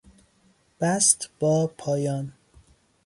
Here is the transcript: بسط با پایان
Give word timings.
بسط 0.79 1.25
با 1.39 1.67
پایان 1.67 2.33